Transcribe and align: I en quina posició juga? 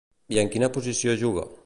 I 0.35 0.39
en 0.43 0.49
quina 0.55 0.71
posició 0.79 1.15
juga? 1.25 1.45